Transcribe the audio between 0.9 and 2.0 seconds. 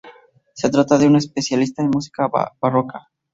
de una especialista en